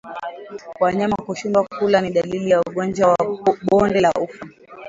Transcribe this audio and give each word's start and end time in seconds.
Wanyama 0.81 1.15
kushindwa 1.25 1.63
kula 1.77 2.01
ni 2.01 2.09
dalili 2.11 2.49
ya 2.49 2.61
ugonjwa 2.61 3.07
wa 3.09 3.25
bonde 3.71 4.01
la 4.01 4.11
ufa 4.11 4.45